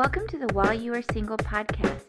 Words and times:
Welcome 0.00 0.26
to 0.28 0.38
the 0.38 0.48
While 0.54 0.72
You 0.72 0.94
Are 0.94 1.02
Single 1.02 1.36
podcast. 1.36 2.06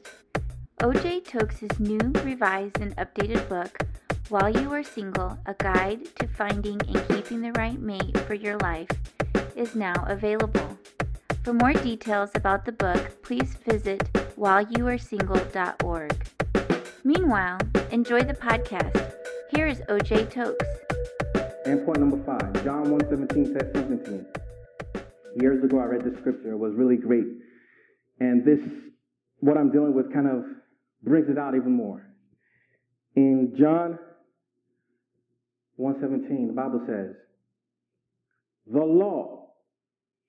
OJ 0.80 1.26
Tokes' 1.26 1.78
new, 1.78 2.00
revised, 2.24 2.80
and 2.80 2.96
updated 2.96 3.50
book, 3.50 3.80
While 4.30 4.50
You 4.50 4.72
Are 4.72 4.82
Single 4.82 5.38
A 5.46 5.54
Guide 5.56 6.08
to 6.20 6.28
Finding 6.30 6.80
and 6.88 7.06
Keeping 7.10 7.42
the 7.42 7.52
Right 7.52 7.78
Mate 7.78 8.18
for 8.20 8.34
Your 8.34 8.58
Life, 8.60 8.88
is 9.58 9.76
now 9.76 10.06
available. 10.08 10.80
For 11.44 11.52
more 11.52 11.74
details 11.74 12.30
about 12.34 12.64
the 12.64 12.72
book, 12.72 13.22
please 13.24 13.58
visit 13.68 14.10
whileyouaresingle.org. 14.40 16.28
Meanwhile, 17.04 17.60
enjoy 17.92 18.22
the 18.22 18.36
podcast. 18.36 19.12
Here 19.54 19.68
is 19.68 19.82
OJ 19.90 20.32
Tokes. 20.32 20.66
And 21.66 21.86
point 21.86 22.00
number 22.00 22.24
five, 22.24 22.54
John 22.64 22.86
1.17 22.86 23.52
says 23.52 23.70
something 23.76 24.02
to 24.06 24.12
me. 24.12 24.24
Years 25.36 25.62
ago, 25.62 25.80
I 25.80 25.86
read 25.88 26.06
this 26.06 26.18
scripture. 26.20 26.54
It 26.54 26.58
was 26.58 26.74
really 26.74 26.96
great. 26.96 27.28
And 28.22 28.46
this, 28.46 28.60
what 29.40 29.58
I'm 29.58 29.72
dealing 29.72 29.96
with, 29.96 30.14
kind 30.14 30.28
of 30.28 30.44
brings 31.02 31.28
it 31.28 31.40
out 31.40 31.56
even 31.56 31.72
more. 31.72 32.06
In 33.16 33.56
John 33.58 33.98
1:17, 35.80 36.46
the 36.46 36.54
Bible 36.54 36.84
says, 36.86 37.16
"The 38.68 38.84
law 38.86 39.56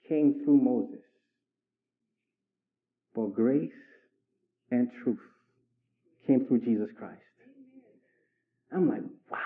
came 0.08 0.42
through 0.42 0.56
Moses, 0.56 1.04
but 3.14 3.34
grace 3.34 3.70
and 4.70 4.90
truth 5.04 5.20
came 6.26 6.46
through 6.46 6.60
Jesus 6.60 6.88
Christ." 6.98 7.20
I'm 8.74 8.88
like, 8.88 9.02
wow. 9.30 9.38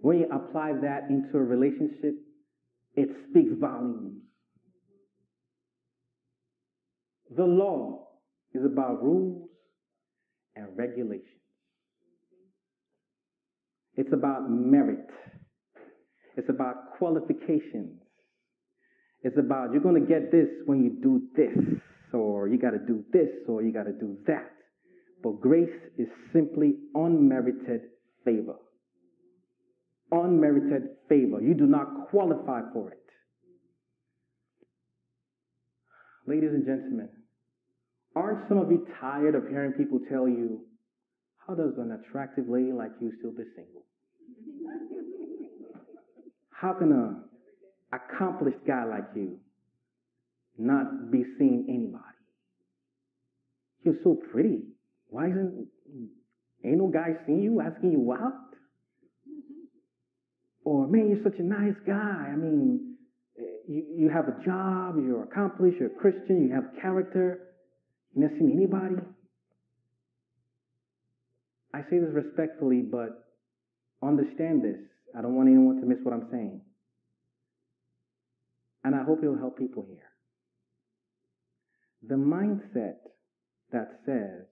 When 0.00 0.18
you 0.18 0.26
apply 0.32 0.72
that 0.82 1.08
into 1.08 1.38
a 1.38 1.40
relationship, 1.40 2.16
it 2.96 3.08
speaks 3.30 3.52
volumes. 3.60 4.25
The 7.34 7.44
law 7.44 8.08
is 8.54 8.64
about 8.64 9.02
rules 9.02 9.48
and 10.54 10.66
regulations. 10.76 11.26
It's 13.96 14.12
about 14.12 14.50
merit. 14.50 15.06
It's 16.36 16.48
about 16.50 16.96
qualifications. 16.98 18.00
It's 19.22 19.38
about 19.38 19.72
you're 19.72 19.82
going 19.82 20.00
to 20.00 20.06
get 20.06 20.30
this 20.30 20.48
when 20.66 20.84
you 20.84 20.90
do 21.02 21.22
this, 21.34 21.80
or 22.12 22.48
you 22.48 22.58
got 22.58 22.70
to 22.70 22.78
do 22.78 23.02
this, 23.12 23.30
or 23.48 23.62
you 23.62 23.72
got 23.72 23.84
to 23.84 23.92
do 23.92 24.16
that. 24.26 24.52
But 25.22 25.40
grace 25.40 25.68
is 25.98 26.06
simply 26.32 26.74
unmerited 26.94 27.80
favor. 28.24 28.56
Unmerited 30.12 30.82
favor. 31.08 31.40
You 31.40 31.54
do 31.54 31.66
not 31.66 32.10
qualify 32.10 32.60
for 32.72 32.92
it. 32.92 33.05
Ladies 36.28 36.50
and 36.50 36.66
gentlemen, 36.66 37.08
aren't 38.16 38.48
some 38.48 38.58
of 38.58 38.68
you 38.70 38.84
tired 39.00 39.36
of 39.36 39.46
hearing 39.48 39.72
people 39.72 40.00
tell 40.10 40.26
you, 40.26 40.60
how 41.46 41.54
does 41.54 41.74
an 41.78 41.92
attractive 41.92 42.48
lady 42.48 42.72
like 42.72 42.90
you 43.00 43.12
still 43.20 43.30
be 43.30 43.44
single? 43.54 43.84
How 46.50 46.72
can 46.72 46.90
an 46.90 47.22
accomplished 47.92 48.58
guy 48.66 48.84
like 48.86 49.04
you 49.14 49.38
not 50.58 51.12
be 51.12 51.22
seeing 51.38 51.66
anybody? 51.68 52.02
You're 53.84 54.02
so 54.02 54.18
pretty. 54.32 54.62
Why 55.08 55.26
isn't 55.26 55.68
ain't 56.64 56.78
no 56.78 56.88
guy 56.88 57.10
seeing 57.24 57.42
you 57.42 57.60
asking 57.60 57.92
you 57.92 58.12
out? 58.12 58.32
Or 60.64 60.88
man, 60.88 61.08
you're 61.08 61.22
such 61.22 61.38
a 61.38 61.44
nice 61.44 61.76
guy. 61.86 62.30
I 62.32 62.34
mean, 62.34 62.95
you, 63.68 63.84
you 63.96 64.10
have 64.10 64.28
a 64.28 64.44
job, 64.44 64.96
you're 64.96 65.24
accomplished, 65.24 65.78
you're 65.78 65.90
a 65.90 66.00
Christian, 66.00 66.48
you 66.48 66.54
have 66.54 66.64
character. 66.80 67.40
You 68.14 68.22
never 68.22 68.34
seen 68.38 68.52
anybody? 68.52 68.96
I 71.74 71.80
say 71.90 71.98
this 71.98 72.10
respectfully, 72.12 72.82
but 72.82 73.26
understand 74.02 74.64
this. 74.64 74.78
I 75.16 75.22
don't 75.22 75.34
want 75.34 75.48
anyone 75.48 75.80
to 75.80 75.86
miss 75.86 75.98
what 76.02 76.14
I'm 76.14 76.28
saying. 76.30 76.60
And 78.84 78.94
I 78.94 79.02
hope 79.02 79.18
it'll 79.22 79.38
help 79.38 79.58
people 79.58 79.84
here. 79.88 79.98
The 82.08 82.14
mindset 82.14 82.96
that 83.72 84.00
says, 84.06 84.46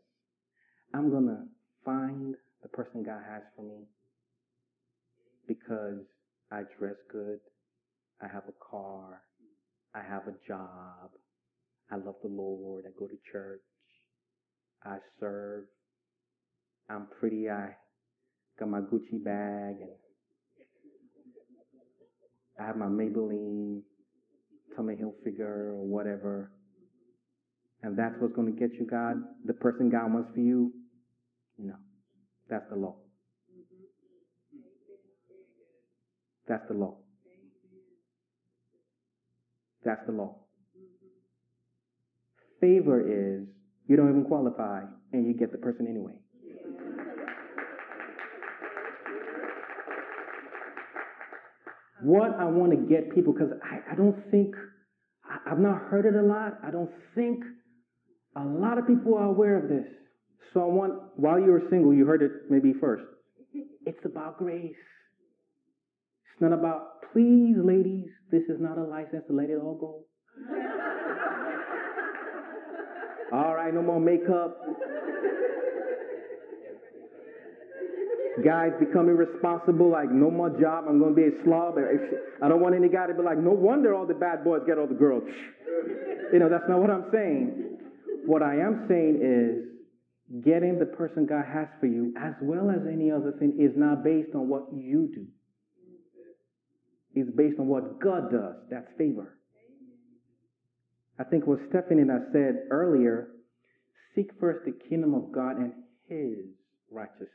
I'm 0.92 1.10
going 1.10 1.26
to 1.26 1.38
find 1.84 2.34
the 2.62 2.68
person 2.68 3.04
God 3.04 3.22
has 3.30 3.42
for 3.56 3.62
me 3.62 3.84
because 5.46 6.00
I 6.50 6.62
dress 6.78 6.96
good, 7.12 7.38
I 8.24 8.28
have 8.32 8.44
a 8.48 8.70
car, 8.70 9.20
I 9.94 10.00
have 10.00 10.22
a 10.26 10.34
job, 10.48 11.10
I 11.90 11.96
love 11.96 12.14
the 12.22 12.28
Lord, 12.28 12.84
I 12.86 12.90
go 12.98 13.06
to 13.06 13.18
church, 13.30 13.60
I 14.82 14.96
serve, 15.20 15.64
I'm 16.88 17.06
pretty, 17.20 17.50
I 17.50 17.76
got 18.58 18.68
my 18.68 18.80
Gucci 18.80 19.22
bag, 19.22 19.76
and 19.80 19.90
I 22.58 22.66
have 22.66 22.76
my 22.76 22.86
Maybelline, 22.86 23.82
Tommy 24.74 24.94
Hilfiger, 24.94 25.40
or 25.40 25.84
whatever. 25.84 26.52
And 27.82 27.98
that's 27.98 28.14
what's 28.18 28.34
going 28.34 28.54
to 28.54 28.58
get 28.58 28.72
you 28.74 28.86
God, 28.86 29.16
the 29.44 29.52
person 29.52 29.90
God 29.90 30.12
wants 30.12 30.30
for 30.32 30.40
you? 30.40 30.72
No. 31.58 31.74
That's 32.48 32.64
the 32.70 32.76
law. 32.76 32.96
That's 36.48 36.66
the 36.68 36.74
law. 36.74 37.03
That's 39.84 40.04
the 40.06 40.12
law. 40.12 40.36
Favor 42.60 43.00
is 43.00 43.46
you 43.86 43.96
don't 43.96 44.08
even 44.08 44.24
qualify 44.24 44.82
and 45.12 45.26
you 45.26 45.34
get 45.34 45.52
the 45.52 45.58
person 45.58 45.86
anyway. 45.88 46.12
What 52.02 52.32
I 52.38 52.44
want 52.44 52.70
to 52.72 52.76
get 52.76 53.14
people, 53.14 53.32
because 53.32 53.50
I, 53.62 53.92
I 53.92 53.94
don't 53.94 54.30
think, 54.30 54.54
I, 55.24 55.52
I've 55.52 55.58
not 55.58 55.82
heard 55.82 56.04
it 56.04 56.14
a 56.14 56.22
lot. 56.22 56.58
I 56.62 56.70
don't 56.70 56.90
think 57.14 57.42
a 58.36 58.44
lot 58.44 58.78
of 58.78 58.86
people 58.86 59.14
are 59.14 59.24
aware 59.24 59.56
of 59.56 59.68
this. 59.68 59.86
So 60.52 60.60
I 60.60 60.66
want, 60.66 60.94
while 61.16 61.38
you 61.38 61.46
were 61.46 61.62
single, 61.70 61.94
you 61.94 62.04
heard 62.04 62.22
it 62.22 62.32
maybe 62.50 62.74
first. 62.78 63.04
It's 63.86 64.04
about 64.04 64.38
grace. 64.38 64.74
It's 66.34 66.42
not 66.42 66.52
about, 66.52 67.00
please, 67.12 67.54
ladies, 67.62 68.10
this 68.32 68.42
is 68.48 68.58
not 68.58 68.76
a 68.76 68.82
license 68.82 69.22
to 69.28 69.32
let 69.32 69.50
it 69.50 69.58
all 69.62 69.78
go. 69.78 70.02
all 73.32 73.54
right, 73.54 73.72
no 73.72 73.82
more 73.82 74.00
makeup. 74.00 74.58
Guys 78.44 78.72
become 78.80 79.08
irresponsible, 79.08 79.92
like 79.92 80.10
no 80.10 80.28
more 80.28 80.50
job, 80.50 80.86
I'm 80.88 80.98
going 80.98 81.14
to 81.14 81.20
be 81.20 81.28
a 81.28 81.30
slob. 81.44 81.76
I 82.42 82.48
don't 82.48 82.60
want 82.60 82.74
any 82.74 82.88
guy 82.88 83.06
to 83.06 83.14
be 83.14 83.22
like, 83.22 83.38
no 83.38 83.52
wonder 83.52 83.94
all 83.94 84.04
the 84.04 84.14
bad 84.14 84.42
boys 84.42 84.62
get 84.66 84.76
all 84.76 84.88
the 84.88 84.94
girls. 84.94 85.22
You 86.32 86.40
know, 86.40 86.48
that's 86.48 86.68
not 86.68 86.80
what 86.80 86.90
I'm 86.90 87.04
saying. 87.12 87.78
What 88.26 88.42
I 88.42 88.56
am 88.56 88.86
saying 88.88 89.20
is 89.22 89.62
getting 90.42 90.80
the 90.80 90.86
person 90.86 91.26
God 91.26 91.44
has 91.46 91.68
for 91.78 91.86
you, 91.86 92.12
as 92.18 92.34
well 92.42 92.70
as 92.70 92.80
any 92.92 93.12
other 93.12 93.30
thing, 93.38 93.56
is 93.60 93.76
not 93.76 94.02
based 94.02 94.34
on 94.34 94.48
what 94.48 94.64
you 94.74 95.08
do. 95.14 95.26
It's 97.14 97.30
based 97.36 97.58
on 97.60 97.68
what 97.68 98.00
God 98.00 98.30
does. 98.30 98.56
That's 98.70 98.88
favor. 98.98 99.38
I 101.18 101.24
think 101.24 101.46
what 101.46 101.60
Stephanie 101.68 102.02
and 102.02 102.10
I 102.10 102.18
said 102.32 102.66
earlier 102.70 103.28
seek 104.14 104.30
first 104.40 104.64
the 104.64 104.72
kingdom 104.88 105.14
of 105.14 105.32
God 105.32 105.56
and 105.58 105.72
His 106.08 106.46
righteousness. 106.90 107.28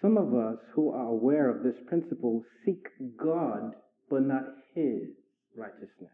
Some 0.00 0.16
of 0.16 0.34
us 0.34 0.58
who 0.74 0.90
are 0.90 1.08
aware 1.08 1.48
of 1.48 1.62
this 1.62 1.76
principle 1.86 2.42
seek 2.64 2.86
God, 3.18 3.74
but 4.10 4.22
not 4.22 4.44
His 4.74 5.10
righteousness. 5.56 6.10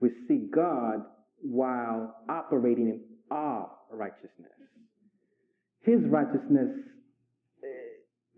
We 0.00 0.10
seek 0.28 0.52
God 0.54 1.02
while 1.40 2.14
operating 2.28 2.88
in 2.88 3.00
our 3.30 3.70
righteousness. 3.90 4.52
His 5.82 6.00
righteousness 6.08 6.70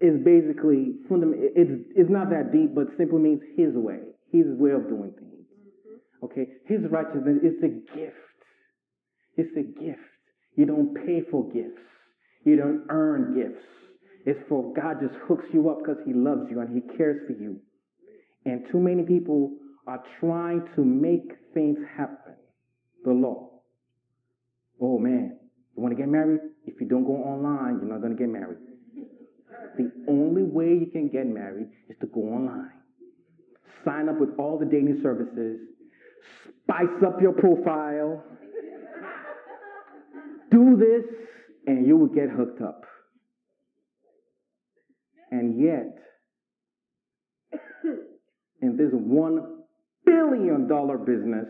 is 0.00 0.23
basically. 0.25 0.96
It's, 1.11 1.70
it's 1.96 2.11
not 2.11 2.31
that 2.31 2.52
deep, 2.52 2.75
but 2.75 2.88
simply 2.99 3.20
means 3.20 3.41
His 3.56 3.75
way, 3.75 4.00
His 4.32 4.46
way 4.58 4.73
of 4.73 4.88
doing 4.88 5.12
things. 5.19 5.46
Mm-hmm. 5.87 6.25
Okay? 6.26 6.46
His 6.67 6.81
righteousness 6.91 7.38
is 7.43 7.62
a 7.62 7.69
gift. 7.96 8.17
It's 9.37 9.56
a 9.56 9.62
gift. 9.62 10.00
You 10.56 10.67
don't 10.67 10.94
pay 10.94 11.23
for 11.31 11.50
gifts. 11.52 11.82
You 12.44 12.56
don't 12.56 12.87
earn 12.91 13.35
gifts. 13.35 13.64
It's 14.26 14.41
for 14.49 14.73
God 14.73 14.99
just 15.00 15.14
hooks 15.26 15.44
you 15.52 15.69
up 15.70 15.79
because 15.79 16.00
He 16.06 16.12
loves 16.12 16.50
you 16.50 16.61
and 16.61 16.75
He 16.75 16.96
cares 16.96 17.20
for 17.26 17.32
you. 17.32 17.61
And 18.44 18.64
too 18.70 18.79
many 18.79 19.02
people 19.02 19.52
are 19.87 20.02
trying 20.20 20.62
to 20.76 20.85
make 20.85 21.32
things 21.52 21.79
happen. 21.96 22.35
The 23.05 23.12
law. 23.12 23.50
Oh 24.81 24.99
man, 24.99 25.38
you 25.76 25.82
want 25.82 25.94
to 25.94 26.00
get 26.00 26.08
married? 26.08 26.41
If 26.67 26.81
you 26.81 26.88
don't 26.88 27.05
go 27.05 27.17
online, 27.17 27.81
you're 27.81 27.93
not 27.93 28.00
going 28.00 28.17
to 28.17 28.19
get 28.19 28.29
married. 28.29 28.58
Only 30.34 30.50
way 30.50 30.70
you 30.70 30.86
can 30.90 31.08
get 31.08 31.28
married 31.28 31.69
is 31.88 31.96
to 32.00 32.08
go 32.08 32.22
online. 32.22 32.72
Sign 33.84 34.08
up 34.08 34.19
with 34.19 34.31
all 34.36 34.58
the 34.58 34.64
dating 34.64 34.98
services. 35.00 35.60
spice 36.64 37.02
up 37.06 37.20
your 37.22 37.34
profile, 37.34 38.25
do 40.50 40.76
this, 40.76 41.04
and 41.69 41.86
you 41.86 41.96
will 41.96 42.08
get 42.08 42.31
hooked 42.31 42.60
up. 42.62 42.82
And 45.31 45.62
yet, 45.62 45.98
in 48.60 48.76
this 48.76 48.90
one 48.92 49.62
billion 50.04 50.66
dollar 50.66 50.98
business, 50.98 51.46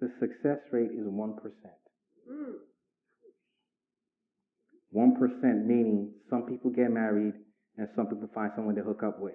the 0.00 0.10
success 0.20 0.58
rate 0.72 0.90
is 0.92 1.06
1%. 1.06 1.38
1% 4.98 5.64
meaning 5.64 6.12
some 6.28 6.42
people 6.42 6.70
get 6.70 6.90
married 6.90 7.34
and 7.76 7.88
some 7.94 8.06
people 8.06 8.28
find 8.34 8.50
someone 8.56 8.74
to 8.74 8.82
hook 8.82 9.02
up 9.06 9.20
with. 9.20 9.34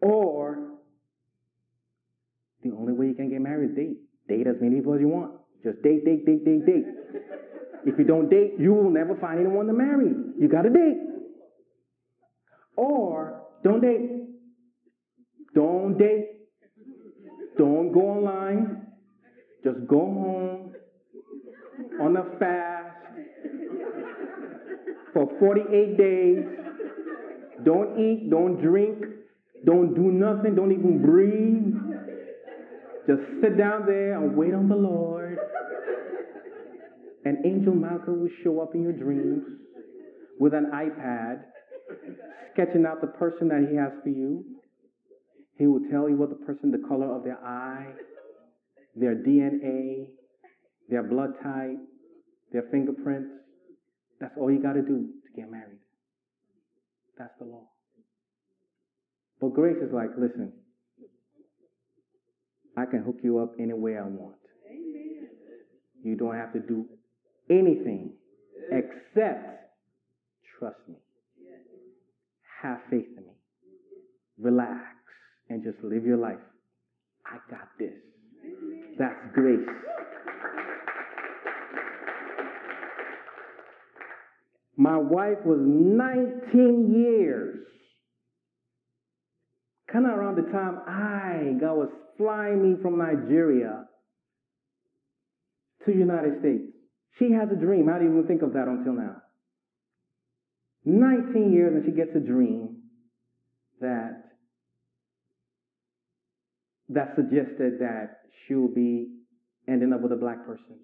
Or 0.00 0.78
the 2.64 2.72
only 2.72 2.92
way 2.92 3.06
you 3.06 3.14
can 3.14 3.30
get 3.30 3.40
married 3.40 3.70
is 3.70 3.76
date. 3.76 3.98
Date 4.28 4.46
as 4.46 4.56
many 4.60 4.76
people 4.76 4.94
as 4.94 5.00
you 5.00 5.08
want. 5.08 5.32
Just 5.62 5.82
date, 5.82 6.04
date, 6.04 6.26
date, 6.26 6.44
date, 6.44 6.66
date. 6.66 6.84
if 7.86 7.98
you 7.98 8.04
don't 8.04 8.28
date, 8.28 8.54
you 8.58 8.72
will 8.72 8.90
never 8.90 9.14
find 9.16 9.38
anyone 9.38 9.66
to 9.66 9.72
marry. 9.72 10.10
You 10.38 10.48
got 10.48 10.62
to 10.62 10.70
date. 10.70 10.96
Or 12.76 13.42
don't 13.62 13.80
date. 13.80 14.10
Don't 15.54 15.98
date. 15.98 16.26
Don't 17.58 17.92
go 17.92 18.00
online. 18.00 18.89
Just 19.64 19.86
go 19.86 19.98
home 19.98 20.72
on 22.00 22.16
a 22.16 22.38
fast 22.38 22.96
for 25.12 25.28
48 25.38 25.98
days. 25.98 26.44
Don't 27.64 27.98
eat, 27.98 28.30
don't 28.30 28.60
drink, 28.62 29.04
don't 29.66 29.94
do 29.94 30.10
nothing, 30.10 30.54
don't 30.54 30.72
even 30.72 31.02
breathe. 31.02 31.74
Just 33.06 33.20
sit 33.42 33.58
down 33.58 33.84
there 33.86 34.16
and 34.16 34.36
wait 34.36 34.54
on 34.54 34.68
the 34.68 34.76
Lord. 34.76 35.38
And 37.24 37.44
Angel 37.44 37.74
Malcolm 37.74 38.20
will 38.22 38.30
show 38.42 38.60
up 38.60 38.74
in 38.74 38.82
your 38.82 38.92
dreams 38.92 39.42
with 40.38 40.54
an 40.54 40.70
iPad, 40.72 41.42
sketching 42.54 42.86
out 42.86 43.02
the 43.02 43.08
person 43.08 43.48
that 43.48 43.66
he 43.70 43.76
has 43.76 43.92
for 44.02 44.08
you. 44.08 44.42
He 45.58 45.66
will 45.66 45.82
tell 45.90 46.08
you 46.08 46.16
what 46.16 46.30
the 46.30 46.46
person, 46.46 46.70
the 46.70 46.86
color 46.88 47.14
of 47.14 47.24
their 47.24 47.38
eye, 47.44 47.92
their 48.94 49.14
DNA, 49.14 50.06
their 50.88 51.02
blood 51.02 51.30
type, 51.42 51.78
their 52.52 52.64
fingerprints. 52.70 53.30
That's 54.20 54.34
all 54.38 54.50
you 54.50 54.60
got 54.60 54.74
to 54.74 54.82
do 54.82 55.08
to 55.24 55.40
get 55.40 55.50
married. 55.50 55.78
That's 57.18 57.32
the 57.38 57.46
law. 57.46 57.68
But 59.40 59.54
grace 59.54 59.76
is 59.76 59.92
like, 59.92 60.10
listen, 60.18 60.52
I 62.76 62.84
can 62.84 63.02
hook 63.02 63.16
you 63.22 63.38
up 63.38 63.52
any 63.58 63.72
way 63.72 63.96
I 63.96 64.02
want. 64.02 64.36
You 66.02 66.16
don't 66.16 66.34
have 66.34 66.52
to 66.54 66.60
do 66.60 66.86
anything 67.50 68.12
except 68.70 69.60
trust 70.58 70.78
me. 70.88 70.96
Have 72.62 72.78
faith 72.90 73.06
in 73.16 73.24
me. 73.24 73.32
Relax 74.38 74.84
and 75.48 75.62
just 75.62 75.82
live 75.82 76.04
your 76.04 76.16
life. 76.16 76.38
I 77.26 77.36
got 77.50 77.68
this. 77.78 77.92
That's 79.00 79.16
grace. 79.32 79.66
My 84.76 84.98
wife 84.98 85.38
was 85.46 85.58
19 85.58 86.92
years. 86.94 87.60
Kind 89.90 90.04
of 90.04 90.12
around 90.12 90.36
the 90.36 90.52
time 90.52 90.80
I, 90.86 91.58
God 91.58 91.76
was 91.76 91.88
flying 92.18 92.62
me 92.62 92.76
from 92.82 92.98
Nigeria 92.98 93.86
to 95.86 95.92
United 95.92 96.40
States. 96.40 96.64
She 97.18 97.32
has 97.32 97.48
a 97.50 97.56
dream. 97.56 97.88
I 97.88 97.94
didn't 97.94 98.18
even 98.18 98.28
think 98.28 98.42
of 98.42 98.52
that 98.52 98.68
until 98.68 98.92
now. 98.92 99.16
19 100.84 101.52
years 101.52 101.72
and 101.74 101.84
she 101.86 101.92
gets 101.92 102.14
a 102.14 102.20
dream 102.20 102.82
that 103.80 104.24
that 106.90 107.14
suggested 107.16 107.78
that 107.80 108.22
she 108.46 108.54
will 108.54 108.72
be 108.72 109.08
ending 109.68 109.92
up 109.92 110.00
with 110.00 110.12
a 110.12 110.16
black 110.16 110.44
person. 110.44 110.78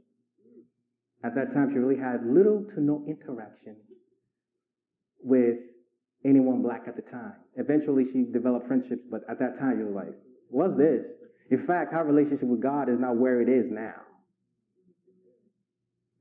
At 1.25 1.35
that 1.35 1.53
time, 1.53 1.71
she 1.73 1.79
really 1.79 2.01
had 2.01 2.25
little 2.25 2.65
to 2.75 2.81
no 2.81 3.05
interaction 3.09 3.77
with 5.23 5.57
anyone 6.25 6.63
black 6.63 6.83
at 6.87 6.95
the 6.95 7.03
time. 7.03 7.35
Eventually, 7.57 8.05
she 8.13 8.25
developed 8.33 8.69
friendships, 8.69 9.03
but 9.11 9.23
at 9.29 9.39
that 9.41 9.59
time, 9.59 9.79
you 9.81 9.87
were 9.87 10.01
like, 10.05 10.15
what's 10.51 10.77
this? 10.77 11.03
In 11.51 11.67
fact, 11.67 11.93
her 11.93 12.05
relationship 12.05 12.49
with 12.49 12.63
God 12.63 12.89
is 12.89 12.99
not 13.01 13.17
where 13.17 13.41
it 13.41 13.49
is 13.49 13.67
now. 13.71 13.95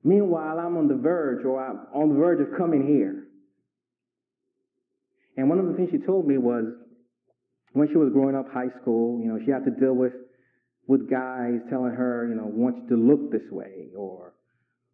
Meanwhile, 0.03 0.59
I'm 0.59 0.77
on 0.77 0.87
the 0.87 0.95
verge, 0.95 1.45
or 1.45 1.63
I'm 1.63 1.87
on 1.93 2.09
the 2.09 2.15
verge 2.15 2.39
of 2.39 2.57
coming 2.57 2.87
here. 2.87 3.23
And 5.37 5.49
one 5.49 5.59
of 5.59 5.67
the 5.67 5.73
things 5.73 5.89
she 5.91 5.97
told 5.97 6.27
me 6.27 6.37
was 6.37 6.65
when 7.75 7.89
she 7.89 7.97
was 7.97 8.09
growing 8.13 8.35
up 8.35 8.47
high 8.53 8.71
school, 8.81 9.19
you 9.21 9.27
know, 9.27 9.37
she 9.43 9.51
had 9.51 9.65
to 9.65 9.71
deal 9.71 9.93
with 9.93 10.13
with 10.87 11.09
guys 11.09 11.59
telling 11.69 11.91
her, 11.91 12.25
you 12.29 12.35
know, 12.35 12.47
want 12.47 12.77
you 12.77 12.87
to 12.87 12.95
look 12.95 13.31
this 13.31 13.43
way 13.51 13.89
or 13.97 14.33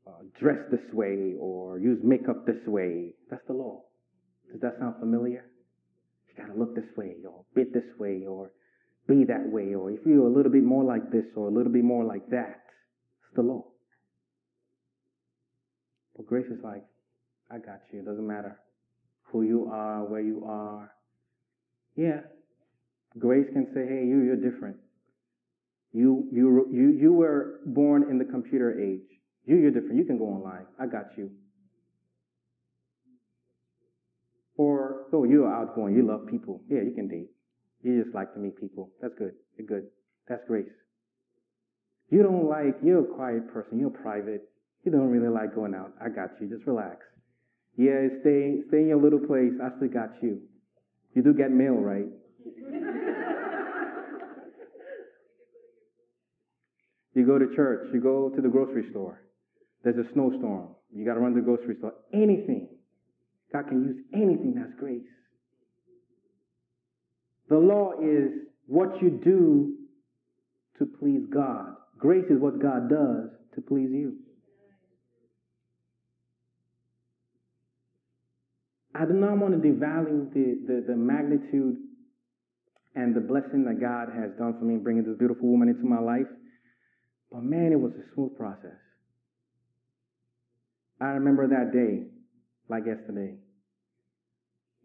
uh, 0.07 0.23
dress 0.39 0.57
this 0.71 0.81
way 0.91 1.35
or 1.39 1.77
use 1.77 1.99
makeup 2.03 2.45
this 2.47 2.57
way. 2.65 3.13
That's 3.29 3.45
the 3.45 3.53
law. 3.53 3.83
Does 4.51 4.61
that 4.61 4.79
sound 4.79 4.95
familiar? 4.99 5.45
You 6.27 6.43
gotta 6.43 6.57
look 6.57 6.73
this 6.73 6.89
way 6.97 7.17
or 7.29 7.45
bit 7.53 7.71
this 7.71 7.85
way 7.99 8.25
or 8.27 8.51
be 9.07 9.25
that 9.25 9.45
way 9.45 9.75
or 9.75 9.91
if 9.91 9.99
you're 10.03 10.25
a 10.25 10.33
little 10.33 10.51
bit 10.51 10.63
more 10.63 10.83
like 10.83 11.11
this 11.11 11.25
or 11.35 11.49
a 11.49 11.51
little 11.51 11.71
bit 11.71 11.83
more 11.83 12.03
like 12.03 12.27
that, 12.31 12.63
it's 13.21 13.35
the 13.35 13.43
law. 13.43 13.65
But 16.17 16.25
grace 16.25 16.47
is 16.47 16.63
like, 16.63 16.83
I 17.51 17.59
got 17.59 17.81
you. 17.93 17.99
It 17.99 18.05
doesn't 18.05 18.25
matter 18.25 18.59
who 19.25 19.43
you 19.43 19.69
are, 19.71 20.03
where 20.03 20.21
you 20.21 20.45
are. 20.47 20.91
Yeah, 21.95 22.21
Grace 23.19 23.47
can 23.51 23.67
say, 23.73 23.85
hey, 23.85 24.05
you, 24.05 24.23
you're 24.23 24.37
different. 24.37 24.77
You, 25.93 26.27
you, 26.31 26.67
you, 26.71 26.97
you 27.01 27.13
were 27.13 27.59
born 27.65 28.09
in 28.09 28.17
the 28.17 28.25
computer 28.25 28.79
age. 28.79 29.07
You, 29.45 29.57
you're 29.57 29.71
different. 29.71 29.97
You 29.97 30.05
can 30.05 30.17
go 30.17 30.25
online. 30.25 30.65
I 30.79 30.85
got 30.85 31.07
you. 31.17 31.31
Or, 34.55 35.07
oh, 35.11 35.25
you're 35.25 35.51
outgoing. 35.51 35.95
You 35.95 36.07
love 36.07 36.27
people. 36.29 36.61
Yeah, 36.69 36.81
you 36.81 36.91
can 36.95 37.07
date. 37.07 37.29
You 37.81 38.03
just 38.03 38.15
like 38.15 38.33
to 38.33 38.39
meet 38.39 38.59
people. 38.59 38.91
That's 39.01 39.13
good. 39.17 39.33
You're 39.57 39.67
good. 39.67 39.87
That's 40.29 40.43
grace. 40.47 40.69
You 42.09 42.23
don't 42.23 42.47
like, 42.47 42.77
you're 42.83 43.01
a 43.01 43.15
quiet 43.15 43.51
person. 43.51 43.79
You're 43.79 43.89
private. 43.89 44.43
You 44.85 44.91
don't 44.91 45.09
really 45.09 45.33
like 45.33 45.55
going 45.55 45.73
out. 45.73 45.93
I 45.99 46.09
got 46.09 46.29
you. 46.39 46.47
Just 46.47 46.65
relax. 46.67 46.97
Yeah, 47.75 48.07
stay, 48.21 48.61
stay 48.67 48.81
in 48.81 48.87
your 48.87 49.01
little 49.01 49.19
place. 49.19 49.51
I 49.61 49.75
still 49.77 49.89
got 49.89 50.11
you. 50.21 50.41
You 51.15 51.23
do 51.23 51.33
get 51.33 51.51
mail, 51.51 51.73
right? 51.73 52.05
You 57.21 57.27
go 57.27 57.37
to 57.37 57.55
church, 57.55 57.89
you 57.93 58.01
go 58.01 58.31
to 58.35 58.41
the 58.41 58.49
grocery 58.49 58.89
store. 58.89 59.21
There's 59.83 59.97
a 59.97 60.11
snowstorm. 60.13 60.69
You 60.91 61.05
got 61.05 61.13
to 61.13 61.19
run 61.19 61.35
to 61.35 61.41
the 61.41 61.45
grocery 61.45 61.75
store. 61.77 61.93
Anything. 62.11 62.67
God 63.53 63.67
can 63.67 63.83
use 63.83 63.97
anything 64.13 64.55
that's 64.55 64.73
grace. 64.79 65.03
The 67.49 67.57
law 67.57 67.91
is 68.01 68.31
what 68.65 69.01
you 69.01 69.19
do 69.23 69.75
to 70.79 70.89
please 70.99 71.21
God. 71.31 71.75
Grace 71.99 72.25
is 72.29 72.39
what 72.39 72.59
God 72.59 72.89
does 72.89 73.29
to 73.53 73.61
please 73.61 73.89
you. 73.91 74.15
I 78.95 79.05
do 79.05 79.13
not 79.13 79.37
want 79.37 79.61
to 79.61 79.67
devalue 79.67 80.33
the, 80.33 80.59
the, 80.67 80.85
the 80.87 80.95
magnitude 80.95 81.77
and 82.95 83.15
the 83.15 83.21
blessing 83.21 83.63
that 83.65 83.79
God 83.79 84.09
has 84.09 84.31
done 84.37 84.57
for 84.57 84.65
me 84.65 84.75
in 84.75 84.83
bringing 84.83 85.03
this 85.03 85.17
beautiful 85.17 85.47
woman 85.47 85.69
into 85.69 85.85
my 85.85 85.99
life. 85.99 86.27
But 87.31 87.43
man, 87.43 87.71
it 87.71 87.79
was 87.79 87.93
a 87.93 88.13
smooth 88.13 88.35
process. 88.37 88.77
I 90.99 91.17
remember 91.17 91.47
that 91.47 91.71
day 91.71 92.11
like 92.69 92.85
yesterday. 92.85 93.35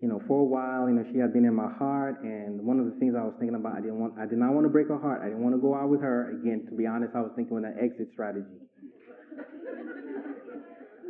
You 0.00 0.08
know, 0.08 0.20
for 0.28 0.40
a 0.40 0.44
while, 0.44 0.88
you 0.88 0.94
know, 0.94 1.04
she 1.10 1.18
had 1.18 1.32
been 1.32 1.46
in 1.46 1.54
my 1.54 1.72
heart, 1.72 2.20
and 2.22 2.60
one 2.60 2.78
of 2.78 2.84
the 2.84 2.92
things 3.00 3.14
I 3.16 3.24
was 3.24 3.32
thinking 3.40 3.56
about, 3.56 3.76
I 3.76 3.80
didn't 3.80 3.98
want, 3.98 4.14
I 4.20 4.26
did 4.26 4.36
not 4.36 4.52
want 4.52 4.66
to 4.66 4.68
break 4.68 4.88
her 4.88 4.98
heart. 4.98 5.22
I 5.22 5.32
didn't 5.32 5.42
want 5.42 5.54
to 5.56 5.60
go 5.60 5.74
out 5.74 5.88
with 5.88 6.02
her 6.02 6.36
again. 6.36 6.66
To 6.68 6.76
be 6.76 6.86
honest, 6.86 7.16
I 7.16 7.20
was 7.20 7.32
thinking 7.34 7.56
of 7.56 7.64
an 7.64 7.76
exit 7.80 8.08
strategy. 8.12 8.60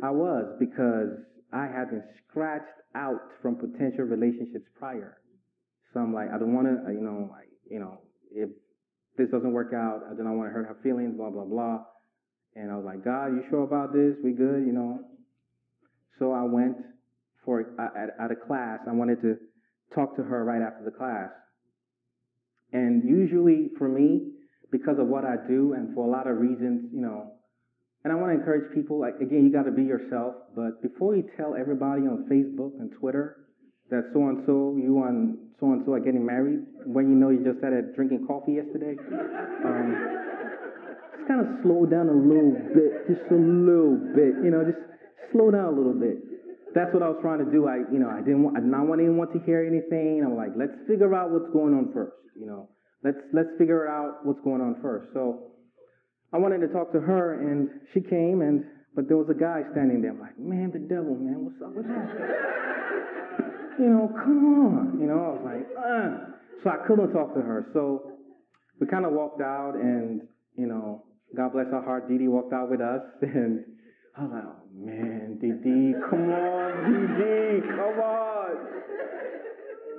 I 0.01 0.11
was 0.11 0.55
because 0.59 1.19
I 1.51 1.67
had 1.67 1.89
been 1.89 2.03
scratched 2.29 2.79
out 2.95 3.19
from 3.41 3.55
potential 3.55 4.05
relationships 4.05 4.65
prior. 4.79 5.17
So 5.93 5.99
I'm 5.99 6.13
like, 6.13 6.29
I 6.31 6.37
don't 6.39 6.53
want 6.53 6.67
to, 6.67 6.93
you 6.93 7.01
know, 7.01 7.27
like, 7.29 7.49
you 7.69 7.79
know, 7.79 7.99
doesn't 9.37 9.53
work 9.53 9.73
out, 9.73 10.01
I 10.09 10.15
do 10.15 10.23
not 10.23 10.33
want 10.33 10.49
to 10.49 10.53
hurt 10.53 10.67
her 10.67 10.77
feelings, 10.81 11.15
blah, 11.15 11.29
blah, 11.29 11.45
blah. 11.45 11.85
And 12.55 12.71
I 12.71 12.75
was 12.75 12.85
like, 12.85 13.05
God, 13.05 13.27
you 13.27 13.43
sure 13.49 13.63
about 13.63 13.93
this? 13.93 14.15
We 14.23 14.31
good, 14.31 14.65
you 14.65 14.73
know? 14.73 14.99
So 16.17 16.31
I 16.31 16.43
went 16.43 16.77
for 17.45 17.61
at, 17.77 18.17
at 18.19 18.31
a 18.31 18.35
class. 18.35 18.79
I 18.89 18.93
wanted 18.93 19.21
to 19.21 19.37
talk 19.93 20.15
to 20.17 20.23
her 20.23 20.43
right 20.43 20.61
after 20.61 20.83
the 20.83 20.91
class. 20.91 21.29
And 22.73 23.03
usually 23.07 23.69
for 23.77 23.87
me, 23.87 24.33
because 24.71 24.97
of 24.99 25.07
what 25.07 25.23
I 25.23 25.35
do 25.47 25.73
and 25.73 25.93
for 25.93 26.07
a 26.07 26.11
lot 26.11 26.27
of 26.27 26.37
reasons, 26.37 26.89
you 26.91 27.01
know, 27.01 27.31
and 28.03 28.11
I 28.11 28.15
want 28.15 28.33
to 28.33 28.39
encourage 28.39 28.73
people, 28.73 28.99
like, 28.99 29.15
again, 29.21 29.43
you 29.45 29.51
got 29.51 29.63
to 29.63 29.71
be 29.71 29.83
yourself, 29.83 30.35
but 30.55 30.81
before 30.81 31.15
you 31.15 31.29
tell 31.37 31.55
everybody 31.55 32.01
on 32.03 32.27
Facebook 32.31 32.79
and 32.79 32.91
Twitter 32.99 33.46
that 33.89 34.11
so 34.13 34.27
and 34.27 34.43
so, 34.45 34.75
you 34.75 35.03
and 35.03 35.37
so 35.59 35.71
and 35.71 35.83
so 35.85 35.93
are 35.93 35.99
getting 35.99 36.25
married, 36.25 36.61
when 36.85 37.09
you 37.09 37.15
know 37.15 37.29
you 37.29 37.43
just 37.43 37.59
started 37.59 37.95
drinking 37.95 38.27
coffee 38.27 38.59
yesterday, 38.59 38.95
um, 39.65 39.87
just 41.15 41.27
kind 41.27 41.41
of 41.41 41.47
slow 41.63 41.85
down 41.85 42.09
a 42.11 42.17
little 42.17 42.55
bit, 42.75 43.07
just 43.07 43.25
a 43.31 43.39
little 43.39 43.97
bit, 44.13 44.35
you 44.43 44.51
know, 44.51 44.63
just 44.63 44.79
slow 45.31 45.51
down 45.51 45.71
a 45.71 45.75
little 45.75 45.95
bit. 45.95 46.19
That's 46.75 46.93
what 46.93 47.01
I 47.01 47.09
was 47.09 47.17
trying 47.21 47.39
to 47.39 47.49
do. 47.49 47.65
I, 47.67 47.81
you 47.89 47.97
know, 47.97 48.11
I 48.11 48.19
didn't, 48.21 48.43
want, 48.43 48.57
I 48.57 48.61
did 48.61 48.69
not 48.69 48.85
want 48.85 49.01
anyone 49.01 49.31
to 49.33 49.39
hear 49.47 49.65
anything. 49.65 50.21
I'm 50.21 50.35
like, 50.35 50.51
let's 50.53 50.75
figure 50.87 51.15
out 51.15 51.31
what's 51.31 51.49
going 51.49 51.73
on 51.73 51.89
first, 51.93 52.15
you 52.35 52.45
know. 52.45 52.69
Let's 53.03 53.17
let's 53.31 53.49
figure 53.57 53.87
out 53.87 54.25
what's 54.25 54.41
going 54.41 54.61
on 54.61 54.81
first. 54.81 55.13
So 55.13 55.53
I 56.33 56.37
wanted 56.37 56.59
to 56.65 56.67
talk 56.67 56.91
to 56.91 56.99
her, 56.99 57.39
and 57.39 57.69
she 57.93 58.01
came, 58.01 58.41
and 58.41 58.65
but 58.95 59.07
there 59.07 59.17
was 59.17 59.29
a 59.29 59.37
guy 59.37 59.61
standing 59.71 60.01
there. 60.01 60.11
I'm 60.11 60.19
like, 60.19 60.37
man, 60.37 60.71
the 60.73 60.79
devil, 60.79 61.15
man, 61.15 61.45
what's 61.45 61.61
up 61.61 61.73
with 61.75 61.87
that? 61.87 62.09
you 63.79 63.89
know, 63.89 64.09
come 64.13 64.43
on. 64.65 64.99
You 64.99 65.07
know, 65.07 65.19
I 65.19 65.29
was 65.35 65.43
like, 65.45 65.67
uh. 65.77 66.63
so 66.63 66.69
I 66.69 66.87
couldn't 66.87 67.13
talk 67.13 67.33
to 67.35 67.41
her. 67.41 67.69
So 67.73 68.11
we 68.79 68.87
kind 68.87 69.05
of 69.05 69.13
walked 69.13 69.41
out, 69.41 69.75
and 69.75 70.21
you 70.55 70.67
know, 70.67 71.05
God 71.35 71.53
bless 71.53 71.67
her 71.71 71.81
heart, 71.81 72.09
Dee 72.09 72.17
Dee 72.17 72.27
walked 72.27 72.53
out 72.53 72.69
with 72.69 72.81
us, 72.81 73.01
and 73.21 73.63
I 74.17 74.21
was 74.23 74.31
like, 74.33 74.43
oh 74.45 74.61
man, 74.73 75.37
Dee 75.41 75.53
Dee, 75.61 75.93
come 76.09 76.29
on, 76.31 76.71
Dee 76.87 77.07
Dee, 77.17 77.67
come 77.67 77.99
on. 77.99 78.77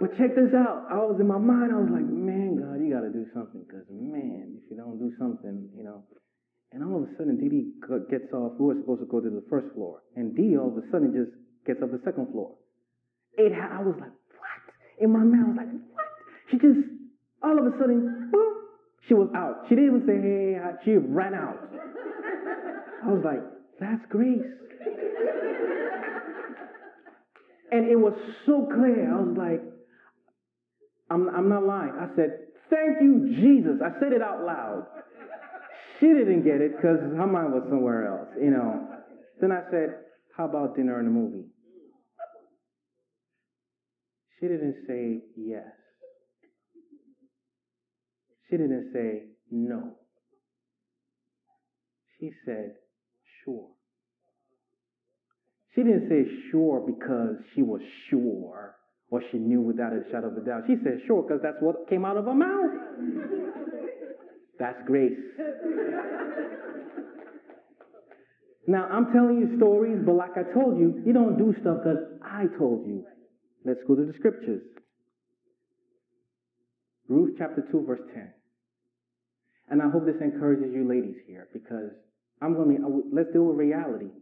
But 0.01 0.15
check 0.17 0.35
this 0.39 0.55
out. 0.55 0.87
I 0.91 1.03
was 1.03 1.19
in 1.19 1.27
my 1.27 1.39
mind, 1.39 1.75
I 1.75 1.79
was 1.83 1.91
like, 1.91 2.07
man, 2.07 2.55
God, 2.55 2.79
you 2.79 2.87
got 2.95 3.03
to 3.03 3.11
do 3.11 3.27
something. 3.35 3.67
Because, 3.67 3.83
man, 3.91 4.55
if 4.63 4.71
you 4.71 4.77
don't 4.79 4.99
do 4.99 5.11
something, 5.19 5.69
you 5.75 5.83
know. 5.83 6.07
And 6.71 6.85
all 6.85 7.03
of 7.03 7.09
a 7.09 7.13
sudden, 7.19 7.35
Dee 7.35 7.75
gets 8.07 8.31
off. 8.33 8.55
We 8.61 8.67
were 8.67 8.79
supposed 8.79 9.03
to 9.03 9.11
go 9.11 9.19
to 9.19 9.31
the 9.31 9.43
first 9.51 9.75
floor. 9.75 10.07
And 10.15 10.37
Dee 10.37 10.57
all 10.57 10.71
of 10.71 10.79
a 10.79 10.87
sudden 10.93 11.11
just 11.11 11.35
gets 11.67 11.83
off 11.83 11.91
the 11.91 12.01
second 12.05 12.31
floor. 12.31 12.55
I 13.39 13.83
was 13.83 13.95
like, 14.01 14.11
what? 14.11 14.61
In 14.99 15.13
my 15.13 15.21
mind, 15.21 15.45
I 15.45 15.49
was 15.49 15.57
like, 15.57 15.73
what? 15.95 16.07
She 16.51 16.59
just, 16.59 16.81
all 17.43 17.59
of 17.59 17.67
a 17.67 17.79
sudden, 17.79 18.31
boom, 18.33 18.55
she 19.07 19.15
was 19.15 19.29
out. 19.35 19.65
She 19.69 19.75
didn't 19.77 19.97
even 19.97 20.07
say, 20.07 20.19
hey, 20.21 20.59
she 20.85 20.97
ran 20.97 21.35
out. 21.35 21.59
I 23.05 23.11
was 23.13 23.23
like, 23.25 23.41
that's 23.81 24.05
grace. 24.11 24.43
And 27.71 27.89
it 27.89 27.97
was 27.97 28.15
so 28.47 28.67
clear. 28.75 29.13
I 29.13 29.21
was 29.21 29.37
like, 29.37 29.63
I'm, 31.11 31.29
I'm 31.29 31.49
not 31.49 31.65
lying. 31.65 31.93
I 31.99 32.09
said, 32.17 32.45
Thank 32.71 33.01
you, 33.01 33.35
Jesus. 33.37 33.81
I 33.83 33.99
said 33.99 34.13
it 34.13 34.21
out 34.21 34.45
loud. 34.45 34.87
She 36.01 36.07
didn't 36.07 36.45
get 36.45 36.61
it 36.61 36.77
because 36.77 36.99
her 37.01 37.27
mind 37.27 37.53
was 37.53 37.65
somewhere 37.69 38.07
else, 38.07 38.29
you 38.41 38.51
know. 38.51 38.89
Then 39.41 39.53
I 39.53 39.63
said, 39.71 39.97
How 40.37 40.45
about 40.45 40.77
dinner 40.77 40.99
and 40.99 41.09
a 41.09 41.11
movie? 41.11 41.47
She 44.39 44.47
didn't 44.47 44.77
say 44.87 45.21
yes. 45.37 45.73
She 48.49 48.57
didn't 48.57 48.91
say 48.93 49.25
no. 49.51 49.97
She 52.19 52.31
said, 52.45 52.75
Sure. 53.45 53.69
She 55.75 55.83
didn't 55.83 56.09
say 56.09 56.25
sure 56.51 56.83
because 56.85 57.37
she 57.55 57.63
was 57.63 57.81
sure 58.11 58.75
or 59.11 59.23
she 59.31 59.39
knew 59.39 59.61
without 59.61 59.93
a 59.93 60.03
shadow 60.11 60.29
of 60.29 60.37
a 60.37 60.41
doubt. 60.41 60.65
She 60.67 60.75
said, 60.83 61.01
sure, 61.07 61.23
because 61.23 61.41
that's 61.43 61.57
what 61.61 61.89
came 61.89 62.05
out 62.05 62.17
of 62.17 62.25
her 62.27 62.35
mouth. 62.35 62.71
that's 64.59 64.79
grace. 64.87 65.17
now, 68.67 68.89
I'm 68.91 69.13
telling 69.13 69.39
you 69.39 69.57
stories, 69.57 69.99
but 70.05 70.15
like 70.15 70.33
I 70.37 70.53
told 70.53 70.79
you, 70.79 71.01
you 71.07 71.13
don't 71.13 71.39
do 71.39 71.55
stuff 71.61 71.79
because 71.85 72.05
I 72.23 72.47
told 72.59 72.87
you. 72.87 73.05
Let's 73.65 73.81
go 73.87 73.95
to 73.95 74.05
the 74.05 74.15
scriptures. 74.19 74.63
Ruth 77.09 77.35
chapter 77.39 77.67
2, 77.71 77.85
verse 77.87 78.01
10. 78.15 78.33
And 79.71 79.83
I 79.83 79.91
hope 79.91 80.07
this 80.07 80.21
encourages 80.21 80.73
you 80.75 80.89
ladies 80.89 81.17
here 81.27 81.49
because 81.53 81.91
I'm 82.41 82.55
going 82.55 82.77
to, 82.79 83.03
let's 83.13 83.33
deal 83.33 83.45
with 83.45 83.57
reality. 83.57 84.13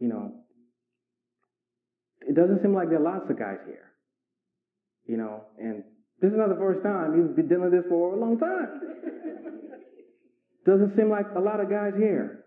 You 0.00 0.08
know, 0.08 0.32
it 2.20 2.34
doesn't 2.34 2.62
seem 2.62 2.74
like 2.74 2.88
there 2.88 2.98
are 3.00 3.12
lots 3.14 3.30
of 3.30 3.38
guys 3.38 3.58
here 3.66 3.86
you 5.06 5.16
know, 5.16 5.42
and 5.58 5.82
this 6.20 6.30
is 6.30 6.36
not 6.36 6.48
the 6.48 6.58
first 6.58 6.82
time. 6.82 7.16
You've 7.16 7.36
been 7.36 7.48
dealing 7.48 7.70
with 7.70 7.72
this 7.72 7.88
for 7.88 8.14
a 8.14 8.18
long 8.18 8.38
time. 8.38 8.80
Doesn't 10.66 10.96
seem 10.96 11.10
like 11.10 11.26
a 11.36 11.40
lot 11.40 11.60
of 11.60 11.70
guys 11.70 11.92
here. 11.96 12.44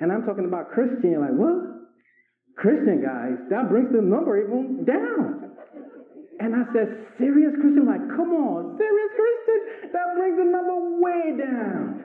And 0.00 0.10
I'm 0.10 0.24
talking 0.24 0.46
about 0.46 0.72
Christian, 0.72 1.20
like, 1.20 1.36
what? 1.36 1.69
Christian 2.60 3.00
guys, 3.00 3.40
that 3.48 3.68
brings 3.70 3.88
the 3.90 4.04
number 4.04 4.36
even 4.36 4.84
down. 4.84 5.56
And 6.40 6.54
I 6.54 6.64
said, 6.72 7.08
serious 7.16 7.56
Christian? 7.56 7.88
Like, 7.88 8.04
come 8.12 8.36
on, 8.36 8.76
serious 8.76 9.12
Christian? 9.16 9.90
That 9.92 10.12
brings 10.16 10.36
the 10.36 10.44
number 10.44 10.76
way 11.00 11.40
down. 11.40 12.04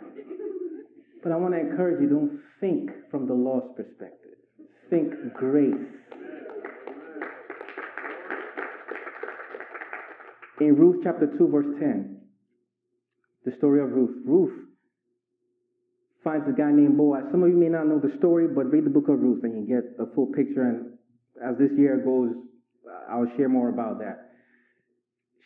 But 1.23 1.31
I 1.31 1.35
want 1.35 1.53
to 1.55 1.59
encourage 1.59 2.01
you, 2.01 2.07
don't 2.07 2.39
think 2.61 2.89
from 3.11 3.27
the 3.27 3.33
lost 3.33 3.75
perspective. 3.75 4.39
Think 4.89 5.11
grace. 5.33 5.75
in 10.61 10.75
Ruth 10.75 11.01
chapter 11.03 11.27
2, 11.37 11.47
verse 11.49 11.65
10, 11.79 12.17
the 13.43 13.51
story 13.57 13.81
of 13.81 13.91
Ruth. 13.91 14.15
Ruth 14.25 14.69
finds 16.25 16.49
a 16.49 16.51
guy 16.51 16.71
named 16.73 16.97
Boaz. 16.97 17.23
Some 17.31 17.43
of 17.43 17.49
you 17.49 17.55
may 17.55 17.69
not 17.69 17.85
know 17.85 17.99
the 17.99 18.11
story, 18.17 18.47
but 18.49 18.71
read 18.73 18.83
the 18.83 18.89
book 18.89 19.07
of 19.07 19.21
Ruth 19.21 19.43
and 19.43 19.53
you 19.55 19.63
get 19.69 19.85
a 20.01 20.11
full 20.15 20.25
picture. 20.33 20.65
And 20.65 20.97
as 21.37 21.55
this 21.57 21.69
year 21.77 22.01
goes, 22.03 22.33
I'll 23.07 23.29
share 23.37 23.47
more 23.47 23.69
about 23.69 23.99
that. 23.99 24.33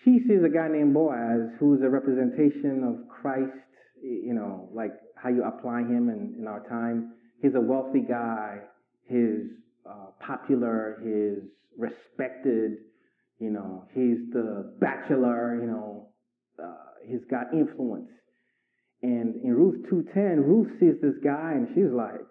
She 0.05 0.19
sees 0.25 0.39
a 0.45 0.49
guy 0.49 0.69
named 0.71 0.93
Boaz 0.93 1.51
who's 1.59 1.81
a 1.83 1.89
representation 1.89 2.87
of 2.87 3.09
Christ, 3.09 3.51
you 4.01 4.33
know, 4.33 4.69
like 4.73 4.93
how 5.21 5.27
you 5.27 5.43
apply 5.43 5.81
him 5.81 6.07
in, 6.07 6.39
in 6.39 6.47
our 6.47 6.65
time. 6.69 7.11
He's 7.41 7.55
a 7.55 7.61
wealthy 7.61 8.01
guy, 8.07 8.59
he's 9.03 9.51
uh, 9.85 10.11
popular, 10.25 11.03
he's 11.03 11.43
respected, 11.77 12.77
you 13.39 13.49
know, 13.49 13.85
he's 13.93 14.31
the 14.31 14.73
bachelor, 14.79 15.59
you 15.59 15.67
know, 15.67 16.09
uh, 16.63 16.75
he's 17.05 17.23
got 17.29 17.53
influence. 17.53 18.09
And 19.01 19.35
in 19.43 19.53
Ruth 19.53 19.85
2.10, 19.91 20.45
Ruth 20.45 20.67
sees 20.79 21.01
this 21.01 21.15
guy 21.23 21.53
and 21.55 21.67
she's 21.73 21.91
like, 21.91 22.27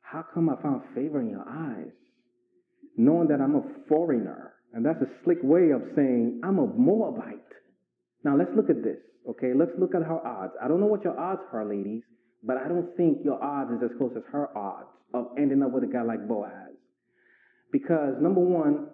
how 0.00 0.24
come 0.34 0.48
I 0.48 0.60
found 0.62 0.82
favor 0.94 1.20
in 1.20 1.30
your 1.30 1.44
eyes? 1.48 1.92
Knowing 2.96 3.28
that 3.28 3.40
I'm 3.40 3.56
a 3.56 3.62
foreigner. 3.88 4.54
And 4.72 4.84
that's 4.84 5.00
a 5.00 5.10
slick 5.24 5.38
way 5.42 5.70
of 5.70 5.82
saying 5.94 6.40
I'm 6.44 6.58
a 6.58 6.66
Moabite. 6.66 7.42
Now 8.24 8.36
let's 8.36 8.50
look 8.56 8.70
at 8.70 8.82
this, 8.82 8.98
okay? 9.30 9.52
Let's 9.54 9.72
look 9.78 9.94
at 9.94 10.02
her 10.02 10.26
odds. 10.26 10.52
I 10.62 10.68
don't 10.68 10.80
know 10.80 10.86
what 10.86 11.04
your 11.04 11.18
odds 11.18 11.42
are, 11.52 11.64
ladies, 11.64 12.02
but 12.42 12.56
I 12.56 12.68
don't 12.68 12.96
think 12.96 13.18
your 13.24 13.42
odds 13.42 13.70
is 13.72 13.90
as 13.90 13.96
close 13.98 14.12
as 14.16 14.22
her 14.32 14.56
odds 14.56 14.88
of 15.14 15.28
ending 15.38 15.62
up 15.62 15.72
with 15.72 15.84
a 15.84 15.86
guy 15.86 16.02
like 16.02 16.26
Boaz. 16.26 16.74
Because 17.72 18.14
number 18.20 18.40
one, 18.40 18.88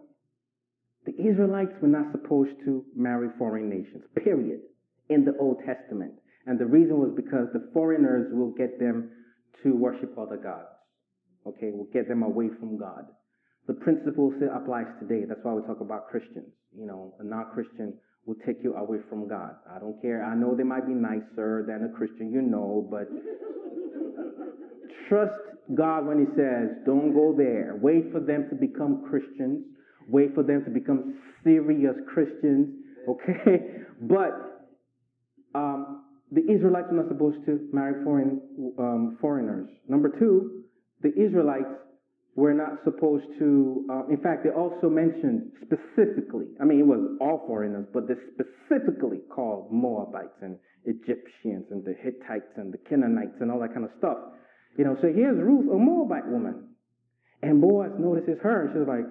the 1.05 1.13
Israelites 1.19 1.73
were 1.81 1.89
not 1.89 2.13
supposed 2.13 2.53
to 2.65 2.85
marry 2.95 3.29
foreign 3.39 3.69
nations, 3.69 4.05
period, 4.23 4.61
in 5.09 5.25
the 5.25 5.37
Old 5.39 5.59
Testament. 5.67 6.13
And 6.47 6.59
the 6.59 6.67
reason 6.67 6.99
was 6.99 7.13
because 7.15 7.49
the 7.53 7.71
foreigners 7.73 8.33
will 8.33 8.53
get 8.53 8.79
them 8.79 9.11
to 9.63 9.75
worship 9.77 10.17
other 10.19 10.37
gods. 10.37 10.69
Okay, 11.47 11.71
will 11.71 11.89
get 11.93 12.09
them 12.09 12.23
away 12.23 12.49
from 12.59 12.79
God. 12.79 13.07
The 13.67 13.75
principle 13.75 14.33
still 14.37 14.51
applies 14.55 14.87
today. 15.01 15.25
That's 15.27 15.41
why 15.43 15.55
we 15.55 15.63
talk 15.63 15.81
about 15.81 16.09
Christians. 16.09 16.51
You 16.77 16.87
know, 16.87 17.15
a 17.21 17.25
non-Christian 17.25 17.95
will 18.27 18.37
take 18.47 18.59
you 18.63 18.75
away 18.75 18.99
from 19.09 19.29
God. 19.29 19.55
I 19.71 19.79
don't 19.79 20.01
care. 20.01 20.25
I 20.25 20.35
know 20.35 20.55
they 20.57 20.63
might 20.63 20.87
be 20.87 20.95
nicer 20.95 21.65
than 21.67 21.91
a 21.91 21.97
Christian, 21.97 22.33
you 22.33 22.43
know, 22.43 22.87
but 22.91 23.09
trust 25.09 25.35
God 25.75 26.07
when 26.07 26.19
He 26.19 26.27
says, 26.37 26.83
don't 26.87 27.13
go 27.15 27.35
there. 27.37 27.79
Wait 27.81 28.11
for 28.13 28.21
them 28.21 28.47
to 28.51 28.55
become 28.55 29.05
Christians 29.09 29.65
wait 30.09 30.35
for 30.35 30.43
them 30.43 30.65
to 30.65 30.71
become 30.71 31.19
serious 31.45 31.95
Christians, 32.13 32.69
okay? 33.09 33.79
But 34.03 34.33
um, 35.55 36.05
the 36.33 36.41
Israelites 36.51 36.89
were 36.91 37.03
not 37.03 37.09
supposed 37.09 37.45
to 37.45 37.69
marry 37.73 38.03
foreign 38.05 38.41
um, 38.79 39.19
foreigners. 39.21 39.69
Number 39.87 40.09
two, 40.09 40.65
the 41.03 41.13
Israelites 41.13 41.69
were 42.35 42.55
not 42.55 42.83
supposed 42.85 43.27
to. 43.39 43.85
Uh, 43.91 44.07
in 44.09 44.17
fact, 44.17 44.45
they 44.45 44.51
also 44.51 44.89
mentioned 44.89 45.53
specifically. 45.61 46.47
I 46.59 46.65
mean, 46.65 46.81
it 46.81 46.87
was 46.87 47.19
all 47.21 47.45
foreigners, 47.47 47.87
but 47.93 48.09
they 48.09 48.15
specifically 48.33 49.19
called 49.29 49.71
Moabites 49.71 50.41
and 50.41 50.57
Egyptians 50.87 51.67
and 51.71 51.85
the 51.85 51.95
Hittites 52.01 52.57
and 52.57 52.73
the 52.73 52.79
Canaanites 52.89 53.37
and 53.41 53.51
all 53.51 53.61
that 53.61 53.75
kind 53.75 53.85
of 53.85 53.91
stuff. 53.99 54.17
You 54.79 54.85
know, 54.85 54.97
so 55.03 55.09
here's 55.15 55.37
Ruth, 55.37 55.71
a 55.71 55.77
Moabite 55.77 56.27
woman, 56.27 56.69
and 57.43 57.61
Boaz 57.61 57.93
notices 57.99 58.39
her, 58.43 58.67
and 58.67 58.71
she's 58.73 58.89
like, 58.89 59.05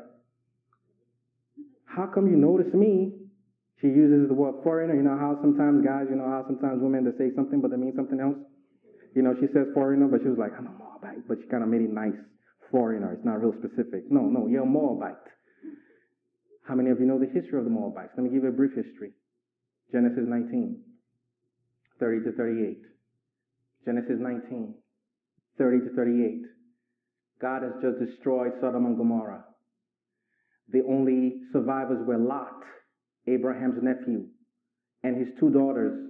How 1.86 2.08
come 2.08 2.26
you 2.26 2.36
notice 2.36 2.74
me? 2.74 3.21
She 3.82 3.88
uses 3.88 4.30
the 4.30 4.34
word 4.34 4.62
foreigner. 4.64 4.94
You 4.96 5.02
know 5.02 5.18
how 5.18 5.42
sometimes 5.42 5.84
guys, 5.84 6.06
you 6.10 6.16
know 6.16 6.30
how 6.30 6.46
sometimes 6.46 6.82
women 6.82 7.04
they 7.04 7.18
say 7.18 7.34
something 7.36 7.60
but 7.62 7.72
they 7.72 7.78
mean 7.78 7.94
something 7.96 8.22
else. 8.22 8.38
You 9.16 9.24
know, 9.24 9.34
she 9.42 9.48
says 9.52 9.68
foreigner, 9.74 10.08
but 10.08 10.22
she 10.22 10.30
was 10.30 10.38
like, 10.38 10.54
I'm 10.58 10.68
a 10.68 10.76
Moabite, 10.78 11.28
but 11.28 11.38
she 11.42 11.50
kind 11.50 11.64
of 11.64 11.70
made 11.70 11.82
it 11.82 11.92
nice. 11.92 12.16
Foreigner. 12.70 13.12
It's 13.12 13.26
not 13.26 13.42
real 13.42 13.54
specific. 13.60 14.08
No, 14.10 14.22
no, 14.22 14.48
you're 14.48 14.64
a 14.64 14.66
Moabite. 14.66 15.20
How 16.64 16.76
many 16.76 16.90
of 16.90 17.02
you 17.02 17.06
know 17.06 17.20
the 17.20 17.26
history 17.26 17.60
of 17.60 17.66
the 17.66 17.74
Moabites? 17.74 18.14
Let 18.16 18.24
me 18.24 18.30
give 18.30 18.44
you 18.44 18.50
a 18.50 18.54
brief 18.54 18.72
history. 18.72 19.12
Genesis 19.92 20.24
19, 20.24 20.80
30 22.00 22.24
to 22.24 22.32
38. 22.38 22.78
Genesis 23.84 24.16
19, 24.20 24.76
30 25.58 25.80
to 25.80 25.96
38. 25.96 26.42
God 27.42 27.64
has 27.64 27.74
just 27.82 28.00
destroyed 28.00 28.54
Sodom 28.62 28.86
and 28.86 28.96
Gomorrah. 28.96 29.44
The 30.72 30.84
only 30.88 31.42
survivors 31.52 32.08
were 32.08 32.18
Lot, 32.18 32.62
Abraham's 33.28 33.82
nephew, 33.82 34.26
and 35.04 35.18
his 35.18 35.28
two 35.40 35.50
daughters. 35.50 36.10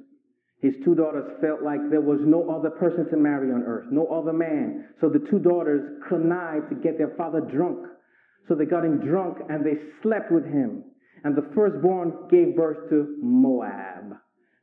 His 0.61 0.73
two 0.85 0.93
daughters 0.93 1.25
felt 1.41 1.63
like 1.63 1.79
there 1.89 2.01
was 2.01 2.19
no 2.23 2.49
other 2.51 2.69
person 2.69 3.09
to 3.09 3.17
marry 3.17 3.51
on 3.51 3.63
earth, 3.63 3.87
no 3.91 4.05
other 4.07 4.33
man. 4.33 4.89
So 5.01 5.09
the 5.09 5.25
two 5.31 5.39
daughters 5.39 6.03
connived 6.07 6.69
to 6.69 6.75
get 6.75 6.99
their 6.99 7.15
father 7.17 7.41
drunk. 7.41 7.87
So 8.47 8.53
they 8.53 8.65
got 8.65 8.85
him 8.85 8.99
drunk 8.99 9.37
and 9.49 9.65
they 9.65 9.81
slept 10.03 10.31
with 10.31 10.45
him. 10.45 10.83
And 11.23 11.35
the 11.35 11.49
firstborn 11.55 12.27
gave 12.29 12.55
birth 12.55 12.89
to 12.89 13.17
Moab. 13.21 14.17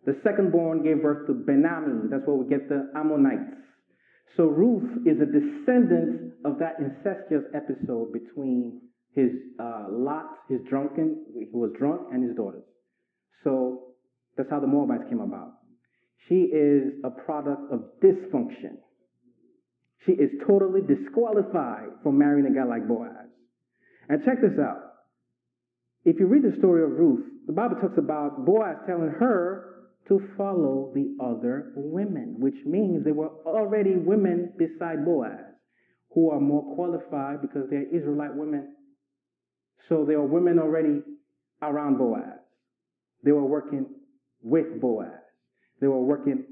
The 0.07 0.13
secondborn 0.25 0.85
gave 0.85 1.03
birth 1.03 1.27
to 1.27 1.35
Benami. 1.35 2.09
That's 2.11 2.27
where 2.27 2.37
we 2.37 2.49
get 2.49 2.69
the 2.69 2.91
Ammonites. 2.95 3.59
So 4.37 4.45
Ruth 4.45 5.05
is 5.05 5.21
a 5.21 5.27
descendant 5.27 6.35
of 6.45 6.59
that 6.61 6.79
incestuous 6.79 7.45
episode 7.55 8.13
between 8.13 8.81
his 9.15 9.31
uh, 9.59 9.87
Lot, 9.91 10.27
his 10.49 10.61
drunken, 10.69 11.25
who 11.53 11.59
was 11.59 11.71
drunk, 11.79 12.03
and 12.13 12.27
his 12.27 12.37
daughters. 12.37 12.65
So 13.45 13.95
that's 14.37 14.51
how 14.51 14.61
the 14.61 14.67
Moabites 14.67 15.05
came 15.09 15.21
about. 15.21 15.53
She 16.29 16.51
is 16.53 16.93
a 17.05 17.11
product 17.11 17.73
of 17.73 17.81
dysfunction. 18.03 18.77
She 20.07 20.13
is 20.13 20.31
totally 20.47 20.81
disqualified 20.83 21.89
from 22.03 22.19
marrying 22.19 22.47
a 22.47 22.55
guy 22.55 22.65
like 22.65 22.87
Boaz. 22.87 23.29
And 24.09 24.25
check 24.25 24.41
this 24.41 24.59
out. 24.61 24.83
If 26.05 26.19
you 26.19 26.27
read 26.27 26.43
the 26.43 26.57
story 26.59 26.83
of 26.85 26.91
Ruth, 26.91 27.27
the 27.47 27.53
Bible 27.53 27.77
talks 27.81 27.99
about 27.99 28.47
Boaz 28.47 28.77
telling 28.87 29.13
her 29.19 29.89
to 30.09 30.21
follow 30.37 30.93
the 30.95 31.17
other 31.23 31.73
women, 31.77 32.37
which 32.39 32.57
means 32.65 33.05
there 33.05 33.15
were 33.15 33.31
already 33.45 33.95
women 33.97 34.53
beside 34.57 35.05
Boaz 35.05 35.45
who 36.15 36.31
are 36.31 36.41
more 36.41 36.75
qualified 36.75 37.43
because 37.43 37.69
they're 37.71 37.95
Israelite 37.95 38.35
women. 38.35 38.75
So 39.89 40.05
there 40.07 40.21
were 40.21 40.27
women 40.27 40.59
already 40.59 41.03
around 41.63 41.99
Boaz. 41.99 42.39
They 43.25 43.33
were 43.33 43.47
working 43.47 43.87
with 44.43 44.81
Boaz. 44.81 45.09
They 45.81 45.87
were 45.87 46.01
working 46.01 46.45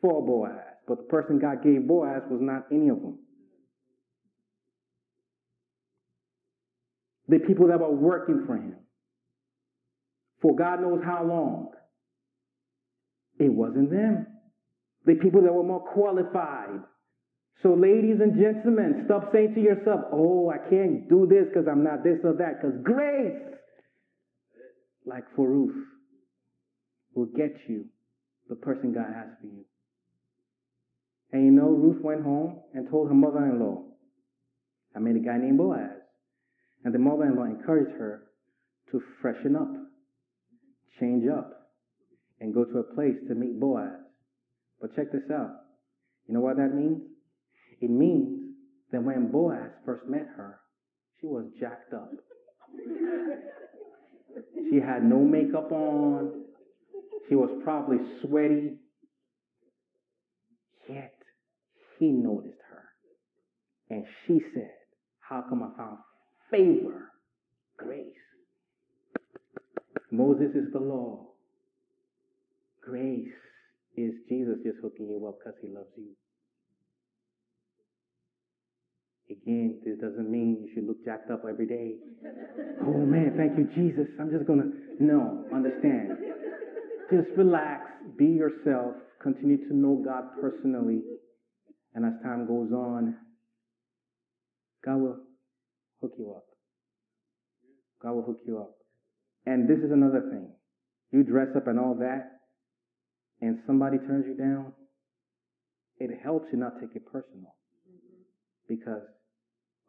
for 0.00 0.24
Boaz. 0.24 0.64
But 0.86 0.98
the 0.98 1.04
person 1.04 1.38
God 1.38 1.62
gave 1.62 1.86
Boaz 1.86 2.22
was 2.30 2.40
not 2.40 2.66
any 2.72 2.88
of 2.88 3.00
them. 3.00 3.18
The 7.28 7.38
people 7.38 7.68
that 7.68 7.78
were 7.78 7.92
working 7.92 8.44
for 8.46 8.56
him 8.56 8.76
for 10.40 10.56
God 10.56 10.80
knows 10.80 11.00
how 11.04 11.24
long. 11.24 11.68
It 13.38 13.52
wasn't 13.52 13.90
them. 13.90 14.26
The 15.06 15.14
people 15.14 15.42
that 15.42 15.52
were 15.52 15.62
more 15.62 15.80
qualified. 15.80 16.80
So, 17.62 17.74
ladies 17.74 18.20
and 18.20 18.40
gentlemen, 18.40 19.02
stop 19.04 19.32
saying 19.32 19.54
to 19.54 19.60
yourself, 19.60 20.00
oh, 20.12 20.50
I 20.50 20.56
can't 20.70 21.08
do 21.10 21.26
this 21.28 21.44
because 21.48 21.68
I'm 21.70 21.84
not 21.84 22.02
this 22.02 22.18
or 22.24 22.32
that. 22.34 22.60
Because 22.60 22.76
grace, 22.82 23.36
like 25.04 25.24
for 25.36 25.46
Ruth, 25.46 25.76
will 27.14 27.26
get 27.26 27.52
you 27.68 27.84
the 28.48 28.54
person 28.54 28.94
God 28.94 29.12
has 29.14 29.28
for 29.40 29.46
you. 29.46 29.64
And 31.32 31.44
you 31.44 31.50
know, 31.50 31.68
Ruth 31.68 32.02
went 32.02 32.22
home 32.22 32.60
and 32.72 32.88
told 32.90 33.08
her 33.08 33.14
mother 33.14 33.44
in 33.44 33.60
law, 33.60 33.84
I 34.96 34.98
met 34.98 35.16
a 35.16 35.20
guy 35.20 35.36
named 35.36 35.58
Boaz. 35.58 35.90
And 36.82 36.94
the 36.94 36.98
mother 36.98 37.24
in 37.24 37.36
law 37.36 37.44
encouraged 37.44 37.96
her 37.98 38.22
to 38.90 39.02
freshen 39.20 39.54
up, 39.54 39.70
change 40.98 41.24
up, 41.28 41.68
and 42.40 42.54
go 42.54 42.64
to 42.64 42.78
a 42.78 42.94
place 42.94 43.16
to 43.28 43.34
meet 43.34 43.60
Boaz. 43.60 44.00
But 44.80 44.96
check 44.96 45.12
this 45.12 45.30
out. 45.30 45.50
You 46.26 46.34
know 46.34 46.40
what 46.40 46.56
that 46.56 46.74
means? 46.74 47.02
It 47.80 47.90
means 47.90 48.54
that 48.92 49.02
when 49.02 49.30
Boaz 49.30 49.70
first 49.84 50.06
met 50.06 50.26
her, 50.36 50.60
she 51.20 51.26
was 51.26 51.46
jacked 51.58 51.92
up. 51.94 52.10
she 54.70 54.76
had 54.80 55.04
no 55.04 55.18
makeup 55.18 55.70
on. 55.72 56.44
She 57.28 57.34
was 57.34 57.50
probably 57.64 57.98
sweaty. 58.22 58.76
Yet 60.88 61.14
he 61.98 62.06
noticed 62.08 62.58
her. 62.70 62.84
And 63.90 64.04
she 64.26 64.40
said, 64.54 64.70
How 65.20 65.44
come 65.48 65.62
I 65.62 65.76
found 65.76 65.98
favor, 66.50 67.12
grace? 67.76 68.06
Moses 70.10 70.50
is 70.54 70.72
the 70.72 70.80
law. 70.80 71.28
Grace 72.82 73.28
is 73.96 74.12
Jesus 74.28 74.56
just 74.64 74.78
hooking 74.82 75.08
you 75.08 75.24
up 75.28 75.38
because 75.38 75.58
he 75.62 75.68
loves 75.68 75.90
you. 75.96 76.16
Again, 79.30 79.80
this 79.84 79.98
doesn't 80.00 80.30
mean 80.30 80.58
you 80.60 80.68
should 80.74 80.86
look 80.86 81.04
jacked 81.04 81.30
up 81.30 81.42
every 81.48 81.66
day. 81.66 81.94
oh 82.82 83.06
man, 83.06 83.34
thank 83.36 83.56
you, 83.56 83.68
Jesus. 83.74 84.08
I'm 84.18 84.30
just 84.30 84.46
gonna. 84.46 84.70
No, 84.98 85.46
understand. 85.54 86.18
Just 87.10 87.28
relax, 87.36 87.82
be 88.16 88.26
yourself, 88.26 88.94
continue 89.22 89.56
to 89.68 89.74
know 89.74 90.02
God 90.04 90.24
personally, 90.40 91.02
and 91.94 92.04
as 92.04 92.12
time 92.22 92.46
goes 92.46 92.72
on, 92.72 93.16
God 94.84 94.96
will 94.96 95.16
hook 96.00 96.12
you 96.18 96.32
up. 96.36 96.44
God 98.02 98.12
will 98.12 98.22
hook 98.22 98.40
you 98.46 98.58
up. 98.58 98.74
And 99.46 99.68
this 99.68 99.78
is 99.78 99.92
another 99.92 100.22
thing. 100.30 100.50
You 101.12 101.22
dress 101.24 101.48
up 101.56 101.66
and 101.66 101.78
all 101.78 101.94
that, 102.00 102.40
and 103.40 103.58
somebody 103.66 103.98
turns 103.98 104.26
you 104.26 104.36
down, 104.36 104.72
it 105.98 106.10
helps 106.22 106.46
you 106.52 106.58
not 106.58 106.80
take 106.80 106.94
it 106.94 107.04
personal. 107.06 107.54
Because, 108.68 109.02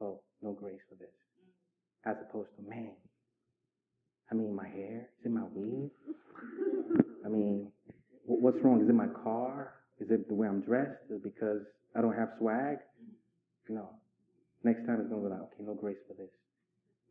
oh, 0.02 0.20
no 0.42 0.52
grace 0.54 0.82
for 0.90 0.96
this. 0.96 1.14
Mm. 2.08 2.12
As 2.12 2.18
opposed 2.28 2.50
to, 2.58 2.70
man, 2.70 2.92
I 4.32 4.36
mean, 4.36 4.56
my 4.56 4.68
hair, 4.68 5.10
is 5.20 5.26
it 5.26 5.32
my 5.32 5.44
weave? 5.54 5.92
I 7.26 7.30
mean, 7.30 7.72
what's 8.26 8.58
wrong? 8.64 8.82
Is 8.82 8.90
it 8.90 8.96
my 8.96 9.08
car? 9.24 9.74
Is 10.00 10.10
it 10.10 10.28
the 10.28 10.34
way 10.34 10.48
I'm 10.48 10.62
dressed? 10.62 10.98
Is 11.10 11.18
it 11.18 11.24
because 11.24 11.62
I 11.96 12.02
don't 12.02 12.16
have 12.18 12.30
swag? 12.40 12.78
Mm. 12.78 13.76
No. 13.76 13.90
Next 14.64 14.86
time 14.86 15.02
it's 15.02 15.10
going 15.10 15.24
to 15.24 15.30
be 15.30 15.34
like, 15.34 15.42
okay, 15.54 15.64
no 15.64 15.76
grace 15.76 15.98
for 16.08 16.14
this. 16.16 16.30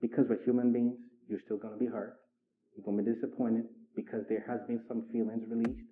Because 0.00 0.24
we're 0.28 0.42
human 0.44 0.72
beings, 0.72 0.96
you're 1.28 1.40
still 1.44 1.58
going 1.58 1.74
to 1.74 1.78
be 1.78 1.86
hurt. 1.86 2.16
You're 2.74 2.84
going 2.84 2.96
to 2.96 3.04
be 3.04 3.12
disappointed 3.12 3.64
because 3.94 4.24
there 4.28 4.44
has 4.48 4.60
been 4.66 4.80
some 4.88 5.04
feelings 5.12 5.44
released. 5.48 5.86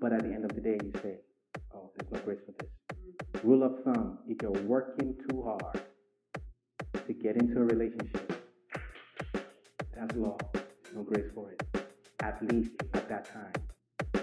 But 0.00 0.12
at 0.12 0.22
the 0.22 0.32
end 0.32 0.44
of 0.44 0.54
the 0.54 0.60
day, 0.60 0.78
you 0.82 0.92
say, 1.02 1.16
oh, 1.74 1.90
there's 1.96 2.12
no 2.12 2.20
grace 2.20 2.38
for 2.46 2.52
this. 2.58 2.70
Mm. 2.94 3.44
Rule 3.44 3.64
of 3.64 3.84
thumb, 3.84 4.18
if 4.28 4.40
you're 4.40 4.62
working 4.62 5.16
too 5.28 5.42
hard 5.42 5.82
to 7.10 7.14
get 7.20 7.36
into 7.36 7.60
a 7.60 7.64
relationship, 7.64 8.46
that's 9.96 10.14
law. 10.16 10.38
No 10.94 11.02
grace 11.02 11.28
for 11.34 11.50
it. 11.50 11.60
At 12.22 12.40
least 12.52 12.70
at 12.94 13.08
that 13.08 13.24
time. 13.24 14.22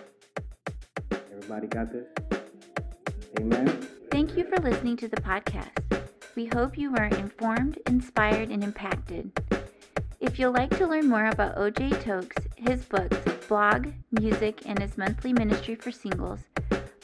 Everybody 1.33 1.67
got 1.67 1.91
this? 1.91 2.07
Amen. 3.39 3.67
Thank 4.09 4.37
you 4.37 4.45
for 4.45 4.61
listening 4.61 4.95
to 4.97 5.09
the 5.09 5.17
podcast. 5.17 6.07
We 6.37 6.45
hope 6.45 6.77
you 6.77 6.91
were 6.91 7.03
informed, 7.03 7.77
inspired, 7.87 8.51
and 8.51 8.63
impacted. 8.63 9.37
If 10.21 10.39
you'd 10.39 10.51
like 10.51 10.75
to 10.77 10.87
learn 10.87 11.09
more 11.09 11.25
about 11.25 11.57
OJ 11.57 12.01
Tokes, 12.01 12.47
his 12.55 12.85
books, 12.85 13.17
blog, 13.49 13.87
music, 14.11 14.61
and 14.65 14.79
his 14.79 14.97
monthly 14.97 15.33
ministry 15.33 15.75
for 15.75 15.91
singles, 15.91 16.39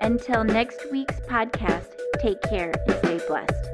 Until 0.00 0.44
next 0.44 0.78
week's 0.90 1.18
podcast, 1.20 1.88
take 2.20 2.40
care 2.42 2.72
and 2.86 2.96
stay 2.98 3.20
blessed. 3.26 3.73